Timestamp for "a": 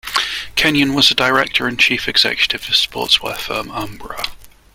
1.11-1.13